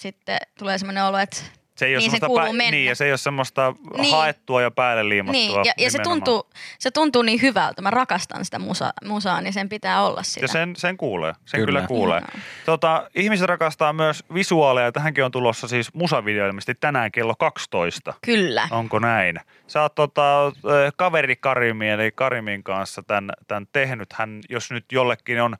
sitten 0.00 0.38
tulee 0.58 0.78
semmoinen 0.78 1.04
olo, 1.04 1.18
että 1.18 1.36
Se 1.82 1.86
ei 1.86 1.94
ole 1.94 2.00
niin 2.00 2.10
se 2.10 2.14
semmoista 2.16 2.26
kuuluu 2.26 2.52
mennä. 2.52 2.70
niin, 2.70 2.86
ja 2.88 2.94
se 2.94 3.04
ei 3.04 3.10
ole 3.12 3.18
semmoista 3.18 3.74
Niin. 3.98 4.14
haettua 4.14 4.62
ja 4.62 4.70
päälle 4.70 5.08
liimattua. 5.08 5.40
Niin, 5.40 5.64
ja, 5.64 5.72
ja 5.78 5.90
se, 5.90 5.98
tuntuu, 5.98 6.50
se 6.78 6.90
tuntuu 6.90 7.22
niin 7.22 7.42
hyvältä. 7.42 7.82
Mä 7.82 7.90
rakastan 7.90 8.44
sitä 8.44 8.58
musa, 8.58 8.92
musaa, 9.04 9.40
niin 9.40 9.52
sen 9.52 9.68
pitää 9.68 10.02
olla 10.02 10.22
sitä. 10.22 10.44
Ja 10.44 10.48
sen, 10.48 10.76
sen 10.76 10.96
kuulee, 10.96 11.32
sen 11.44 11.60
kyllä, 11.60 11.78
Kyllä. 11.78 11.88
kuulee. 11.88 12.20
Joo. 12.20 12.42
Tota, 12.66 13.10
ihmiset 13.14 13.46
rakastaa 13.46 13.92
myös 13.92 14.24
visuaaleja. 14.34 14.92
Tähänkin 14.92 15.24
on 15.24 15.30
tulossa 15.30 15.68
siis 15.68 15.94
musavideo 15.94 16.46
ilmeisesti 16.46 16.74
tänään 16.74 17.12
kello 17.12 17.34
12. 17.38 18.14
Kyllä. 18.24 18.68
Onko 18.70 18.98
näin? 18.98 19.40
Sä 19.66 19.82
oot 19.82 19.94
tota, 19.94 20.52
kaveri 20.96 21.36
Karimi, 21.36 21.88
eli 21.90 22.10
Karimin 22.14 22.62
kanssa 22.62 23.02
tämän, 23.02 23.30
tämän 23.48 23.66
tehnyt. 23.72 24.12
Hän, 24.12 24.40
jos 24.48 24.70
nyt 24.70 24.84
jollekin 24.92 25.42
on 25.42 25.56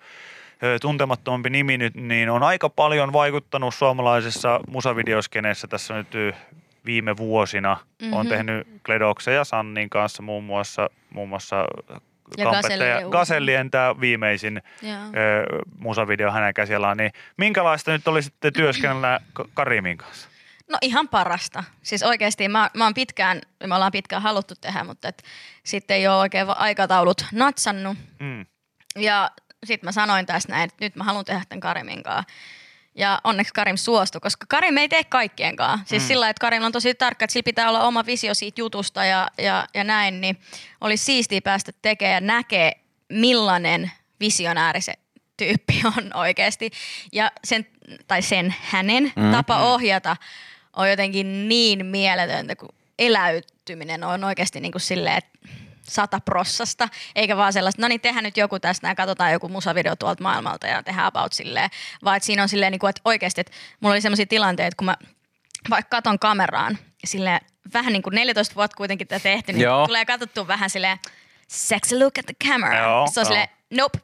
tuntemattomampi 0.81 1.51
nimi 1.51 1.79
nyt, 1.79 1.95
niin 1.95 2.31
on 2.31 2.43
aika 2.43 2.69
paljon 2.69 3.13
vaikuttanut 3.13 3.75
suomalaisessa 3.75 4.61
musavideoskeneessä 4.69 5.69
tässä 5.69 5.95
nyt 5.95 6.09
viime 6.85 7.17
vuosina. 7.17 7.75
Mm-hmm. 7.75 8.13
On 8.13 8.29
tehnyt 8.29 8.67
Kledoksen 8.87 9.35
ja 9.35 9.45
Sannin 9.45 9.91
kanssa 9.91 10.23
muun 10.23 10.45
muassa, 10.45 10.91
muun 11.11 11.29
muassa 11.29 11.57
Ja 12.39 13.11
Gasellien 13.11 13.71
tämä 13.71 14.01
viimeisin 14.01 14.63
ö, 14.85 15.03
musavideo 15.79 16.31
hänen 16.31 16.55
käsillään. 16.55 16.97
Niin 16.97 17.13
minkälaista 17.37 17.93
nyt 17.93 18.09
oli 18.09 18.23
sitten 18.23 18.53
työskennellä 18.53 19.21
Karimin 19.55 19.99
kanssa? 19.99 20.29
No 20.71 20.79
ihan 20.83 21.09
parasta. 21.09 21.65
Siis 21.83 22.03
oikeasti 22.03 22.49
mä, 22.49 22.71
mä 22.75 22.85
oon 22.85 22.95
pitkään, 22.95 23.41
me 23.67 23.75
ollaan 23.75 23.93
pitkään 23.93 24.23
haluttu 24.23 24.55
tehdä, 24.61 24.85
mutta 24.85 25.09
et 25.09 25.23
sitten 25.65 25.97
ei 25.97 26.09
ole 26.09 26.17
oikein 26.17 26.47
aikataulut 26.49 27.27
natsannut. 27.33 27.99
Mm. 28.21 28.47
Ja 28.97 29.31
sitten 29.65 29.89
mä 29.89 29.93
sanoin 29.93 30.27
tästä 30.27 30.53
näin, 30.53 30.65
että 30.65 30.85
nyt 30.85 30.97
mä 30.97 31.05
haluan 31.05 31.25
tehdä 31.25 31.43
tämän 31.49 31.61
Karimin 31.61 32.03
kanssa. 32.03 32.33
Ja 32.95 33.21
onneksi 33.25 33.55
Karim 33.55 33.77
suostui, 33.77 34.21
koska 34.21 34.47
Karim 34.49 34.77
ei 34.77 34.89
tee 34.89 35.05
kaikkien 35.05 35.57
kanssa. 35.57 35.87
Siis 35.89 36.03
mm. 36.03 36.07
sillä, 36.07 36.29
että 36.29 36.41
Karim 36.41 36.63
on 36.63 36.73
tosi 36.73 36.95
tarkka, 36.95 37.25
että 37.25 37.33
sillä 37.33 37.45
pitää 37.45 37.69
olla 37.69 37.83
oma 37.83 38.07
visio 38.07 38.35
siitä 38.35 38.61
jutusta 38.61 39.05
ja, 39.05 39.29
ja, 39.39 39.67
ja 39.75 39.85
näin, 39.85 40.21
niin 40.21 40.41
olisi 40.81 41.05
siistiä 41.05 41.41
päästä 41.41 41.73
tekemään 41.83 42.15
ja 42.15 42.21
näkee, 42.21 42.73
millainen 43.09 43.91
visionääri 44.21 44.81
se 44.81 44.93
tyyppi 45.37 45.83
on 45.97 46.17
oikeasti. 46.17 46.71
Ja 47.13 47.33
sen, 47.45 47.67
tai 48.07 48.23
sen 48.23 48.55
hänen 48.61 49.13
mm. 49.17 49.31
tapa 49.31 49.59
ohjata 49.59 50.17
on 50.77 50.91
jotenkin 50.91 51.49
niin 51.49 51.87
mieletöntä, 51.87 52.57
kun 52.57 52.69
eläytyminen 52.99 54.05
on 54.05 54.25
oikeasti 54.25 54.61
niin 54.61 54.73
kuin 54.73 54.83
silleen, 54.83 55.17
että 55.17 55.39
sata 55.83 56.21
prossasta, 56.21 56.89
eikä 57.15 57.37
vaan 57.37 57.53
sellaista, 57.53 57.83
no 57.83 57.89
niin 57.89 58.01
tehdään 58.01 58.25
nyt 58.25 58.37
joku 58.37 58.61
tästä 58.61 58.89
ja 58.89 58.95
katsotaan 58.95 59.33
joku 59.33 59.49
musavideo 59.49 59.97
tuolta 59.97 60.23
maailmalta 60.23 60.67
ja 60.67 60.83
tehdään 60.83 61.07
about 61.07 61.33
silleen, 61.33 61.71
vaan 62.05 62.17
että 62.17 62.27
siinä 62.27 62.43
on 62.43 62.49
silleen, 62.49 62.73
niin 62.73 62.81
kuin, 62.81 62.91
että 62.91 63.03
oikeasti, 63.05 63.41
että 63.41 63.53
mulla 63.81 63.93
oli 63.93 64.01
sellaisia 64.01 64.27
tilanteita, 64.27 64.77
kun 64.77 64.85
mä 64.85 64.97
vaikka 65.71 65.97
katon 65.97 66.19
kameraan, 66.19 66.79
silleen 67.05 67.41
vähän 67.75 67.93
niin 67.93 68.03
kuin 68.03 68.15
14 68.15 68.55
vuotta 68.55 68.77
kuitenkin 68.77 69.09
tätä 69.09 69.23
tehty, 69.23 69.53
niin 69.53 69.63
Joo. 69.63 69.87
tulee 69.87 70.05
katsottua 70.05 70.47
vähän 70.47 70.71
silleen, 70.71 70.99
sexy 71.49 71.99
look 71.99 72.19
at 72.19 72.27
the 72.27 72.49
camera. 72.49 72.79
Joo, 72.79 73.07
se 73.13 73.21
on 73.21 73.27
silleen, 73.27 73.49
nope, 73.71 73.99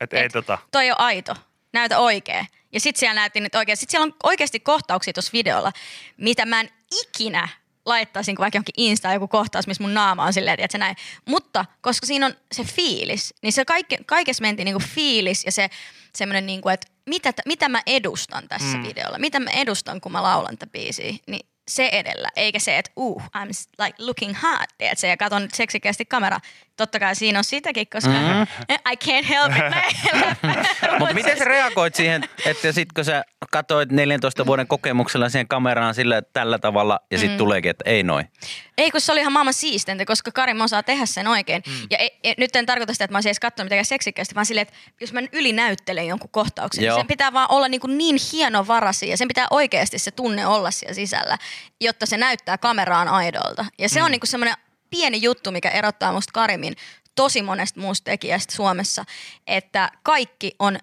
Et 0.00 0.12
ei 0.12 0.24
et 0.24 0.32
tota. 0.32 0.58
toi 0.70 0.90
on 0.90 1.00
aito, 1.00 1.34
näytä 1.72 1.98
oikein. 1.98 2.46
Ja 2.72 2.80
sit 2.80 2.96
siellä 2.96 3.14
näytti 3.14 3.40
nyt 3.40 3.54
oikein. 3.54 3.76
Sit 3.76 3.90
siellä 3.90 4.04
on 4.04 4.14
oikeasti 4.22 4.60
kohtauksia 4.60 5.12
tuossa 5.12 5.32
videolla, 5.32 5.72
mitä 6.16 6.46
mä 6.46 6.60
en 6.60 6.70
ikinä 7.02 7.48
laittaisin 7.86 8.36
vaikka 8.38 8.56
johonkin 8.56 8.74
Instaan 8.76 9.14
joku 9.14 9.28
kohtaus, 9.28 9.66
missä 9.66 9.82
mun 9.82 9.94
naama 9.94 10.24
on 10.24 10.32
silleen, 10.32 10.60
että 10.60 10.78
näin. 10.78 10.96
Mutta 11.26 11.64
koska 11.80 12.06
siinä 12.06 12.26
on 12.26 12.34
se 12.52 12.64
fiilis, 12.64 13.34
niin 13.42 13.52
se 13.52 13.64
kaikki, 13.64 13.96
kaikessa 14.06 14.42
mentiin 14.42 14.64
niinku 14.64 14.82
fiilis 14.94 15.44
ja 15.44 15.52
se 15.52 15.70
semmoinen, 16.14 16.46
niinku, 16.46 16.68
että 16.68 16.86
mitä, 17.06 17.32
mitä 17.46 17.68
mä 17.68 17.82
edustan 17.86 18.48
tässä 18.48 18.76
mm. 18.76 18.82
videolla, 18.82 19.18
mitä 19.18 19.40
mä 19.40 19.50
edustan, 19.50 20.00
kun 20.00 20.12
mä 20.12 20.22
laulan 20.22 20.58
tätä 20.58 20.72
biisiä, 20.72 21.14
niin 21.26 21.46
se 21.70 21.88
edellä, 21.92 22.28
eikä 22.36 22.58
se, 22.58 22.78
että 22.78 22.90
uh, 22.96 23.22
I'm 23.22 23.48
like 23.84 23.94
looking 23.98 24.34
hot, 24.42 24.68
tiedätkö, 24.78 25.06
ja 25.06 25.16
katon 25.16 25.48
seksikästi 25.52 26.04
kamera. 26.04 26.40
Totta 26.76 26.98
kai 26.98 27.14
siinä 27.14 27.38
on 27.38 27.44
sitäkin, 27.44 27.86
koska 27.92 28.10
mm. 28.10 28.42
I 28.92 28.96
can't 29.04 29.24
help 29.28 29.52
it. 29.52 29.64
Mutta 30.98 31.14
miten 31.14 31.38
sä 31.38 31.44
reagoit 31.44 31.94
siihen, 31.94 32.24
että 32.46 32.72
sit 32.72 32.92
kun 32.92 33.04
sä 33.04 33.24
katsoit 33.50 33.92
14 33.92 34.46
vuoden 34.46 34.66
kokemuksella 34.66 35.28
siihen 35.28 35.48
kameraan 35.48 35.94
sillä 35.94 36.22
tällä 36.22 36.58
tavalla 36.58 37.00
ja 37.10 37.18
sitten 37.18 37.34
mm. 37.34 37.38
tuleekin, 37.38 37.70
että 37.70 37.90
ei 37.90 38.02
noin. 38.02 38.26
Ei, 38.78 38.90
kun 38.90 39.00
se 39.00 39.12
oli 39.12 39.20
ihan 39.20 39.32
maailman 39.32 39.54
siistintä, 39.54 40.04
koska 40.04 40.30
Karim 40.32 40.60
osaa 40.60 40.82
tehdä 40.82 41.06
sen 41.06 41.28
oikein. 41.28 41.62
Mm. 41.66 41.86
Ja 41.90 41.98
ei, 41.98 42.18
ei, 42.24 42.34
nyt 42.38 42.56
en 42.56 42.66
tarkoita 42.66 42.92
sitä, 42.92 43.04
että 43.04 43.12
mä 43.14 43.16
olisin 43.16 43.28
edes 43.28 43.40
katsonut 43.40 43.66
mitenkään 43.66 43.84
seksikkäästi, 43.84 44.34
vaan 44.34 44.46
silleen, 44.46 44.66
että 44.68 44.74
jos 45.00 45.12
mä 45.12 45.20
ylinäyttelen 45.32 46.06
jonkun 46.06 46.30
kohtauksen, 46.30 46.84
Joo. 46.84 46.96
niin 46.96 47.00
sen 47.00 47.08
pitää 47.08 47.32
vaan 47.32 47.50
olla 47.50 47.68
niin, 47.68 47.80
kuin 47.80 47.98
niin 47.98 48.16
hienovaraisia 48.32 49.10
ja 49.10 49.16
sen 49.16 49.28
pitää 49.28 49.46
oikeasti 49.50 49.98
se 49.98 50.10
tunne 50.10 50.46
olla 50.46 50.70
siellä 50.70 50.94
sisällä, 50.94 51.38
jotta 51.80 52.06
se 52.06 52.16
näyttää 52.16 52.58
kameraan 52.58 53.08
aidolta. 53.08 53.64
Ja 53.78 53.88
se 53.88 54.00
mm. 54.00 54.04
on 54.04 54.10
niin 54.10 54.20
kuin 54.20 54.28
semmoinen 54.28 54.56
pieni 54.90 55.22
juttu, 55.22 55.52
mikä 55.52 55.70
erottaa 55.70 56.12
musta 56.12 56.32
Karimin 56.32 56.76
tosi 57.14 57.42
monesta 57.42 57.80
muusta 57.80 58.04
tekijästä 58.04 58.54
Suomessa, 58.54 59.04
että 59.46 59.90
kaikki 60.02 60.52
on 60.58 60.78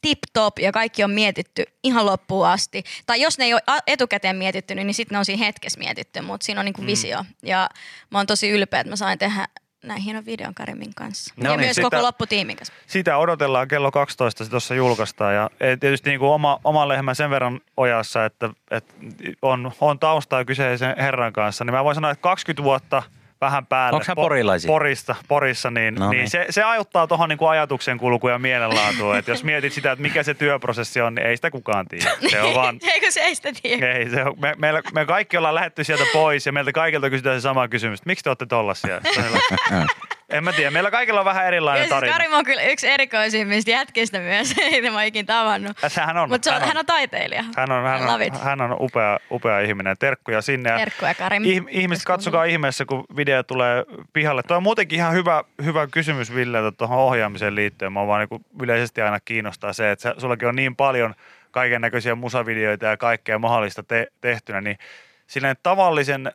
tip-top 0.00 0.58
ja 0.58 0.72
kaikki 0.72 1.04
on 1.04 1.10
mietitty 1.10 1.64
ihan 1.84 2.06
loppuun 2.06 2.46
asti. 2.46 2.84
Tai 3.06 3.20
jos 3.20 3.38
ne 3.38 3.44
ei 3.44 3.54
ole 3.54 3.62
etukäteen 3.86 4.36
mietitty, 4.36 4.74
niin 4.74 4.94
sitten 4.94 5.14
ne 5.14 5.18
on 5.18 5.24
siinä 5.24 5.44
hetkessä 5.44 5.78
mietitty, 5.78 6.20
mutta 6.20 6.44
siinä 6.44 6.60
on 6.60 6.64
niinku 6.64 6.86
visio. 6.86 7.24
Ja 7.42 7.68
mä 8.10 8.18
oon 8.18 8.26
tosi 8.26 8.50
ylpeä, 8.50 8.80
että 8.80 8.90
mä 8.90 8.96
sain 8.96 9.18
tehdä 9.18 9.48
näin 9.84 10.02
hienon 10.02 10.26
videon 10.26 10.54
Karimin 10.54 10.94
kanssa. 10.94 11.34
No 11.36 11.50
ja 11.50 11.56
niin, 11.56 11.60
myös 11.66 11.76
sitä- 11.76 11.90
koko 11.90 12.02
lopputiimin 12.02 12.56
kanssa. 12.56 12.74
Sitä 12.86 13.16
odotellaan 13.16 13.68
kello 13.68 13.90
12 13.90 14.44
se 14.44 14.50
tuossa 14.50 14.74
julkaistaan 14.74 15.34
ja 15.34 15.50
e, 15.60 15.76
tietysti 15.76 16.10
niin 16.10 16.20
kuin 16.20 16.30
oma, 16.30 16.60
oma 16.64 16.88
lehmä 16.88 17.14
sen 17.14 17.30
verran 17.30 17.60
ojassa, 17.76 18.24
että, 18.24 18.50
että 18.70 18.94
on, 19.42 19.72
on 19.80 19.98
taustaa 19.98 20.44
kyseisen 20.44 20.94
herran 20.98 21.32
kanssa, 21.32 21.64
niin 21.64 21.74
mä 21.74 21.84
voin 21.84 21.94
sanoa, 21.94 22.10
että 22.10 22.22
20 22.22 22.62
vuotta 22.62 23.02
vähän 23.40 23.66
päälle. 23.66 24.00
Hän 24.06 24.14
porilaisia? 24.16 24.68
Porista, 24.68 25.14
Porissa, 25.28 25.70
niin, 25.70 25.94
No 25.94 26.10
niin. 26.10 26.18
niin. 26.18 26.30
Se, 26.30 26.46
se 26.50 26.62
ajuttaa 26.62 27.06
tuohon 27.06 27.28
niin 27.28 27.38
ajatuksen 27.50 27.98
kulkuun 27.98 28.32
ja 28.32 28.38
mielenlaatuun. 28.38 29.16
että 29.16 29.30
jos 29.30 29.44
mietit 29.44 29.72
sitä, 29.72 29.92
että 29.92 30.02
mikä 30.02 30.22
se 30.22 30.34
työprosessi 30.34 31.00
on, 31.00 31.14
niin 31.14 31.26
ei 31.26 31.36
sitä 31.36 31.50
kukaan 31.50 31.86
tiedä. 31.88 32.10
Se 32.30 32.42
on 32.42 32.54
vaan, 32.60 32.78
Eikö 32.82 33.10
se 33.10 33.20
ei 33.20 33.34
sitä 33.34 33.52
tiedä? 33.62 33.92
ei, 33.92 34.10
se 34.10 34.24
on, 34.24 34.34
me, 34.40 34.54
meillä, 34.58 34.82
me 34.94 35.06
kaikki 35.06 35.36
ollaan 35.36 35.54
lähetty 35.54 35.84
sieltä 35.84 36.04
pois 36.12 36.46
ja 36.46 36.52
meiltä 36.52 36.72
kaikilta 36.72 37.10
kysytään 37.10 37.36
se 37.36 37.42
sama 37.42 37.68
kysymys. 37.68 38.06
Miksi 38.06 38.22
te 38.24 38.30
olette 38.30 38.46
tollasia? 38.46 39.00
En 40.30 40.44
mä 40.44 40.52
tiedä. 40.52 40.70
Meillä 40.70 40.90
kaikilla 40.90 41.20
on 41.20 41.24
vähän 41.24 41.46
erilainen 41.46 41.82
siis 41.82 41.90
tarina. 41.90 42.12
Karim 42.12 42.32
on 42.32 42.44
kyllä 42.44 42.62
yksi 42.62 42.88
erikoisimmista 42.88 43.70
jätkistä 43.70 44.18
myös, 44.18 44.56
mitä 44.70 44.90
mä 44.90 44.96
oon 44.96 45.04
ikinä 45.04 45.26
tavannut. 45.26 45.76
Hän 45.96 46.16
on. 46.16 46.28
Mutta 46.28 46.52
hän 46.52 46.62
on. 46.62 46.68
hän 46.68 46.76
on 46.76 46.86
taiteilija. 46.86 47.44
Hän 47.56 47.72
on, 47.72 47.84
hän 47.84 48.08
on, 48.08 48.40
hän 48.42 48.60
on 48.60 48.76
upea, 48.80 49.18
upea 49.30 49.60
ihminen. 49.60 49.96
Terkkuja 49.98 50.42
sinne. 50.42 50.70
Ja 50.70 50.78
Terkkuja 50.78 51.14
Karim. 51.14 51.44
Ih, 51.44 51.62
ihmiset, 51.68 52.04
katsokaa 52.04 52.44
ihmeessä, 52.44 52.84
kun 52.84 53.04
video 53.16 53.42
tulee 53.42 53.84
pihalle. 54.12 54.42
Tuo 54.42 54.56
on 54.56 54.62
muutenkin 54.62 54.96
ihan 54.96 55.12
hyvä, 55.12 55.44
hyvä 55.64 55.86
kysymys 55.86 56.34
Villeltä 56.34 56.76
tuohon 56.76 56.98
ohjaamiseen 56.98 57.54
liittyen. 57.54 57.92
Mä 57.92 58.06
vaan 58.06 58.26
niin 58.30 58.44
yleisesti 58.62 59.00
aina 59.00 59.20
kiinnostaa 59.20 59.72
se, 59.72 59.90
että 59.90 60.14
sullakin 60.18 60.48
on 60.48 60.56
niin 60.56 60.76
paljon 60.76 61.14
kaiken 61.50 61.80
näköisiä 61.80 62.14
musavideoita 62.14 62.86
ja 62.86 62.96
kaikkea 62.96 63.38
mahdollista 63.38 63.82
te, 63.82 64.06
tehtynä, 64.20 64.60
niin 64.60 64.78
silleen 65.26 65.56
tavallisen 65.62 66.32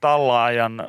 tallaajan 0.00 0.80
äh, 0.80 0.86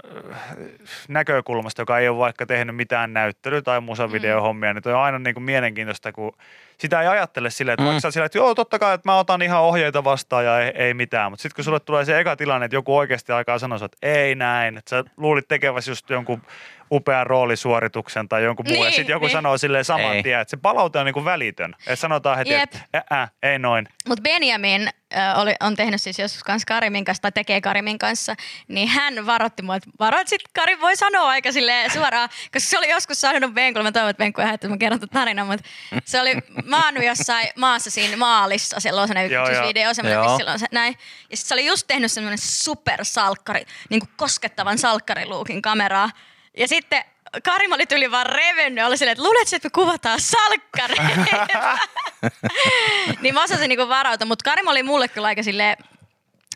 näkökulmasta, 1.07 1.81
joka 1.81 1.99
ei 1.99 2.09
ole 2.09 2.17
vaikka 2.17 2.45
tehnyt 2.45 2.75
mitään 2.75 3.13
näyttely- 3.13 3.61
tai 3.61 3.81
musavideohommia, 3.81 4.73
niin 4.73 4.83
toi 4.83 4.93
on 4.93 4.99
aina 5.01 5.19
niin 5.19 5.33
kuin 5.33 5.43
mielenkiintoista, 5.43 6.11
kun 6.11 6.33
sitä 6.77 7.01
ei 7.01 7.07
ajattele 7.07 7.49
silleen, 7.49 7.73
että 7.73 7.83
Mm. 7.83 7.89
vaikka 7.91 8.11
silleen, 8.11 8.25
että 8.25 8.37
joo, 8.37 8.55
totta 8.55 8.79
kai, 8.79 8.93
että 8.93 9.09
mä 9.09 9.17
otan 9.19 9.41
ihan 9.41 9.61
ohjeita 9.61 10.03
vastaan 10.03 10.45
ja 10.45 10.59
ei, 10.59 10.71
ei 10.75 10.93
mitään, 10.93 11.31
mutta 11.31 11.41
sitten 11.41 11.55
kun 11.55 11.63
sulle 11.63 11.79
tulee 11.79 12.05
se 12.05 12.19
eka 12.19 12.35
tilanne, 12.35 12.65
että 12.65 12.75
joku 12.75 12.97
oikeasti 12.97 13.31
aikaa 13.31 13.59
sanoa, 13.59 13.75
että 13.85 13.97
ei 14.01 14.35
näin, 14.35 14.77
että 14.77 14.89
sä 14.89 15.03
luulit 15.17 15.47
tekeväsi 15.47 15.91
just 15.91 16.09
jonkun 16.09 16.41
upean 16.91 17.27
roolisuorituksen 17.27 18.29
tai 18.29 18.43
jonkun 18.43 18.65
muun, 18.67 18.77
ja 18.77 18.83
Niin, 18.83 18.93
sitten 18.95 19.13
joku 19.13 19.25
niin. 19.25 19.31
sanoo 19.33 19.57
silleen 19.57 19.85
saman 19.85 20.15
Ei. 20.15 20.23
tien, 20.23 20.39
että 20.39 20.49
se 20.49 20.57
palaute 20.57 20.99
on 20.99 21.05
niin 21.05 21.13
kuin 21.13 21.25
välitön. 21.25 21.75
Että 21.79 21.95
sanotaan 21.95 22.37
heti, 22.37 22.49
Jep. 22.53 22.63
että 22.63 23.03
ää, 23.09 23.27
ei 23.43 23.59
noin. 23.59 23.87
Mutta 24.07 24.21
Benjamin 24.21 24.89
äh, 25.17 25.39
oli, 25.39 25.53
on 25.59 25.75
tehnyt 25.75 26.01
siis 26.01 26.19
joskus 26.19 26.43
kanssa 26.43 26.65
Karimin 26.65 27.05
kanssa, 27.05 27.21
tai 27.21 27.31
tekee 27.31 27.61
Karimin 27.61 27.97
kanssa, 27.99 28.35
niin 28.67 28.87
hän 28.87 29.25
varoitti 29.25 29.61
mua, 29.63 29.75
että 29.75 29.89
varo, 29.99 30.19
että 30.19 30.29
sit 30.29 30.41
Karim 30.55 30.79
voi 30.79 30.95
sanoa 30.95 31.29
aika 31.29 31.51
silleen 31.51 31.91
suoraan, 31.91 32.29
koska 32.29 32.69
se 32.69 32.77
oli 32.77 32.89
joskus 32.89 33.21
sanonut 33.21 33.53
Benkulle, 33.53 33.83
mä 33.83 33.91
toivon, 33.91 34.09
että 34.09 34.21
Benku 34.23 34.41
ei 34.41 34.53
että 34.53 34.67
mä 34.67 34.77
kerron 34.77 34.99
tarinan, 34.99 35.47
mutta 35.47 35.65
se 36.05 36.21
oli 36.21 36.33
maannut 36.65 37.03
jossain 37.03 37.47
maassa 37.57 37.91
siinä 37.91 38.17
maalissa, 38.17 38.79
siellä 38.79 39.01
on 39.01 39.07
sellainen 39.07 39.31
yksityisvideo, 39.31 39.93
semmoinen, 39.93 40.21
missä 40.31 40.51
on 40.51 40.59
se, 40.59 40.65
näin, 40.71 40.95
ja 41.29 41.37
sitten 41.37 41.47
se 41.47 41.53
oli 41.53 41.65
just 41.65 41.87
tehnyt 41.87 42.11
semmoinen 42.11 42.37
supersalkkari, 42.37 43.65
niin 43.89 43.99
kuin 43.99 44.09
koskettavan 44.15 44.77
salkkariluukin 44.77 45.61
kameraa, 45.61 46.09
ja 46.57 46.67
sitten 46.67 47.03
Karim 47.43 47.71
oli 47.71 47.85
tyyli 47.85 48.11
vaan 48.11 48.25
revennyt, 48.25 48.85
oli 48.85 48.97
silleen, 48.97 49.11
että 49.11 49.23
luulet, 49.23 49.53
että 49.53 49.65
me 49.65 49.69
kuvataan 49.69 50.19
salkkareita. 50.21 51.77
niin 53.21 53.33
mä 53.33 53.43
osasin 53.43 53.69
niinku 53.69 53.89
varautua, 53.89 54.27
mutta 54.27 54.43
Karim 54.43 54.67
oli 54.67 54.83
mulle 54.83 55.07
kyllä 55.07 55.27
aika 55.27 55.43
silleen, 55.43 55.77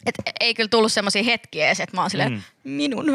että 0.05 0.23
ei 0.39 0.53
kyllä 0.53 0.69
tullut 0.69 0.91
semmoisia 0.91 1.23
hetkiä 1.23 1.65
edes, 1.67 1.79
että 1.79 1.97
mä 1.97 2.01
oon 2.01 2.09
silleen, 2.09 2.31
Mm. 2.31 2.41
minun, 2.71 3.05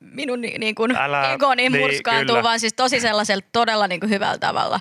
minun 0.00 0.40
ni, 0.40 0.54
niin 0.58 0.74
kuin 0.74 0.96
Älä- 0.96 1.32
ego 1.34 1.54
niin 1.54 1.76
murskaantuu, 1.78 2.34
kyllä. 2.34 2.42
vaan 2.42 2.60
siis 2.60 2.72
tosi 2.74 3.00
sellaisella 3.00 3.44
todella 3.52 3.88
niin 3.88 4.00
kuin 4.00 4.10
hyvällä 4.10 4.38
tavalla. 4.38 4.80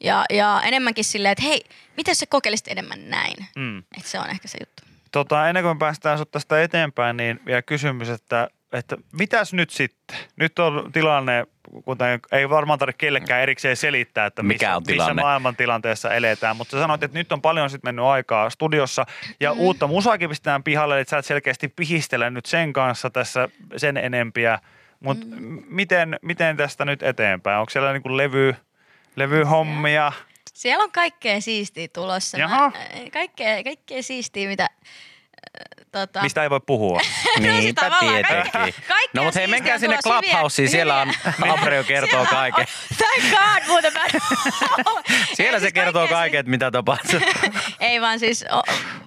Ja, 0.00 0.24
ja 0.30 0.62
enemmänkin 0.64 1.04
silleen, 1.04 1.32
että 1.32 1.44
hei, 1.44 1.64
miten 1.96 2.16
sä 2.16 2.26
kokeilisit 2.28 2.68
enemmän 2.68 3.10
näin? 3.10 3.36
Mm. 3.56 3.78
Että 3.78 4.10
se 4.10 4.18
on 4.18 4.30
ehkä 4.30 4.48
se 4.48 4.58
juttu. 4.60 4.82
Tota, 5.12 5.48
ennen 5.48 5.64
kuin 5.64 5.76
me 5.76 5.78
päästään 5.78 6.18
sut 6.18 6.30
tästä 6.30 6.62
eteenpäin, 6.62 7.16
niin 7.16 7.40
vielä 7.46 7.62
kysymys, 7.62 8.08
että, 8.08 8.48
että 8.72 8.96
mitäs 9.12 9.52
nyt 9.52 9.70
sitten? 9.70 10.16
Nyt 10.36 10.58
on 10.58 10.92
tilanne, 10.92 11.46
kuten 11.84 12.20
ei 12.32 12.50
varmaan 12.50 12.78
tarvitse 12.78 12.98
kellekään 12.98 13.42
erikseen 13.42 13.76
selittää, 13.76 14.26
että 14.26 14.42
Mikä 14.42 14.66
missä, 14.66 14.76
on 14.76 14.82
missä 14.82 14.92
tilanne? 14.92 15.22
maailman 15.22 15.56
tilanteessa 15.56 16.14
eletään. 16.14 16.56
Mutta 16.56 16.70
sä 16.70 16.80
sanoit, 16.80 17.02
että 17.02 17.18
nyt 17.18 17.32
on 17.32 17.42
paljon 17.42 17.70
sitten 17.70 17.88
mennyt 17.88 18.04
aikaa 18.04 18.50
studiossa 18.50 19.06
ja 19.40 19.54
mm. 19.54 19.60
uutta 19.60 19.86
musaakin 19.86 20.28
pistetään 20.28 20.62
pihalle, 20.62 21.00
että 21.00 21.10
sä 21.10 21.18
et 21.18 21.26
selkeästi 21.26 21.68
pihistele 21.68 22.30
nyt 22.30 22.46
sen 22.46 22.72
kanssa 22.72 23.10
tässä 23.10 23.48
sen 23.76 23.96
enempiä. 23.96 24.58
Mutta 25.00 25.26
mm. 25.26 25.62
miten, 25.68 26.18
miten 26.22 26.56
tästä 26.56 26.84
nyt 26.84 27.02
eteenpäin? 27.02 27.58
Onko 27.58 27.70
siellä 27.70 27.92
niinku 27.92 28.16
levy, 28.16 28.54
levyhommia? 29.16 30.12
Siellä 30.54 30.84
on 30.84 30.92
kaikkea 30.92 31.40
siistiä 31.40 31.88
tulossa. 31.88 32.38
Jaha. 32.38 32.70
Mä, 32.70 33.10
kaikkea, 33.12 33.64
kaikkea 33.64 34.02
siistiä, 34.02 34.48
mitä... 34.48 34.68
Tota, 35.92 36.22
Mistä 36.22 36.42
ei 36.42 36.50
voi 36.50 36.60
puhua. 36.66 37.00
Niinpä 37.38 37.90
tietenkin. 38.00 38.52
kaikki- 38.52 38.82
kaikkea 38.88 39.10
No 39.14 39.22
mutta 39.24 39.38
hei, 39.40 39.46
menkää 39.48 39.78
sinne 39.78 39.98
Clubhouseen, 40.02 40.68
siellä 40.68 41.00
on 41.00 41.08
hyviä- 41.38 41.52
Abreu 41.52 41.84
kertoo 41.84 42.26
kaiken. 42.30 42.66
Thank 42.98 43.30
God, 43.30 43.66
muuten 43.68 43.92
mä... 43.92 44.00
Siellä 45.34 45.58
se 45.58 45.62
siis 45.62 45.72
kertoo 45.72 46.08
kaiken, 46.08 46.40
että 46.40 46.50
mitä 46.50 46.70
tapahtuu. 46.70 47.20
Ei 47.80 48.00
vaan 48.00 48.18
siis, 48.18 48.44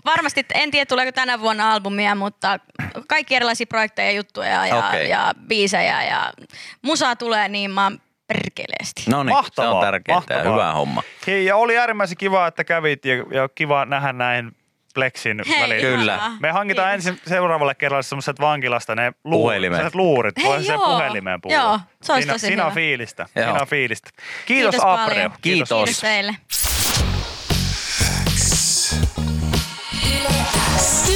varmasti, 0.06 0.46
en 0.54 0.72
tiedä 0.72 0.86
tuleeko 0.86 1.12
tänä 1.12 1.40
vuonna 1.40 1.72
albumia, 1.74 2.16
mutta 2.16 2.60
kaikki 3.08 3.36
erilaisia 3.36 3.66
projekteja, 3.68 4.12
juttuja 4.12 4.66
ja, 4.68 4.76
Okei. 4.88 5.10
ja 5.10 5.34
biisejä 5.48 6.04
ja 6.04 6.34
musaa 6.82 7.16
tulee 7.16 7.50
niin 7.50 7.72
mä 7.72 7.84
oon 7.84 8.00
perkeleesti. 8.28 9.04
No 9.10 9.24
niin, 9.24 9.32
se 9.34 9.36
Mahtavaa, 9.36 9.74
on 9.76 9.82
tärkeää. 9.86 10.16
mahtavaa. 10.18 10.44
Hyvä 10.54 10.72
homma. 10.72 11.04
Hei, 11.28 11.46
ja 11.46 11.56
oli 11.56 11.78
äärimmäisen 11.78 12.18
kiva, 12.18 12.48
että 12.48 12.64
kävit 12.64 13.06
ja, 13.06 13.16
ja 13.16 13.50
kiva 13.56 13.86
nähdä 13.86 14.14
näin 14.14 14.52
Plexin 14.96 15.42
Hei, 15.48 15.62
välillä. 15.62 15.82
Kyllä. 15.98 16.20
Me 16.40 16.52
hankitaan 16.52 16.88
Kiitos. 16.90 17.08
ensin 17.08 17.22
seuraavalle 17.30 17.76
kerralle 17.76 18.04
semmoiset 18.04 18.40
vankilasta 18.40 18.96
ne 18.96 19.14
luurit, 19.24 19.94
luurit. 19.94 20.38
Hei, 20.38 20.46
Voi 20.46 20.64
sen 20.64 20.74
joo. 20.74 20.86
puhelimeen 20.86 21.42
puhua. 21.42 21.58
Joo, 21.58 21.80
se 22.02 22.14
olisi 22.14 22.28
tosi 22.28 22.48
siinä 22.48 22.64
on 22.66 22.72
hyvä. 22.72 22.76
fiilistä. 22.76 23.26
Joo. 23.36 23.46
Siinä 23.46 23.62
on 23.62 23.68
fiilistä. 23.68 24.10
Kiitos, 24.46 24.72
Kiitos 24.72 24.82
paljon. 24.82 25.32
Kiitos. 25.42 25.70
Kiitos 25.70 26.00
teille. 26.00 26.36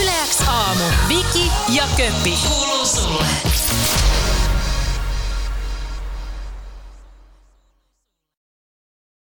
Yleäks 0.02 0.42
aamu. 0.48 0.84
Viki 1.08 1.52
ja 1.74 1.84
Köppi. 1.98 2.34
Kuuluu 2.48 2.86
sulle. 2.86 3.49